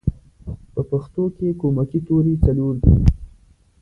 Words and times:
په 0.73 0.81
پښتو 0.89 1.23
کې 1.37 1.57
کومکی 1.61 1.99
توری 2.07 2.33
څلور 2.45 2.73
دی 2.83 2.95